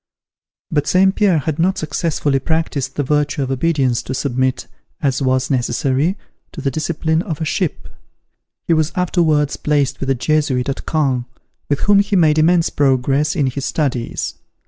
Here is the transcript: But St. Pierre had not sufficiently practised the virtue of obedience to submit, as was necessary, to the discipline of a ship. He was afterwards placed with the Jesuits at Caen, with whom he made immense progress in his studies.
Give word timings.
But 0.71 0.87
St. 0.87 1.13
Pierre 1.13 1.37
had 1.37 1.59
not 1.59 1.77
sufficiently 1.77 2.39
practised 2.39 2.95
the 2.95 3.03
virtue 3.03 3.43
of 3.43 3.51
obedience 3.51 4.01
to 4.01 4.15
submit, 4.15 4.65
as 4.99 5.21
was 5.21 5.51
necessary, 5.51 6.17
to 6.53 6.59
the 6.59 6.71
discipline 6.71 7.21
of 7.21 7.39
a 7.39 7.45
ship. 7.45 7.87
He 8.65 8.73
was 8.73 8.91
afterwards 8.95 9.57
placed 9.57 9.99
with 9.99 10.07
the 10.09 10.15
Jesuits 10.15 10.71
at 10.71 10.87
Caen, 10.87 11.25
with 11.69 11.81
whom 11.81 11.99
he 11.99 12.15
made 12.15 12.39
immense 12.39 12.71
progress 12.71 13.35
in 13.35 13.45
his 13.45 13.65
studies. 13.65 14.33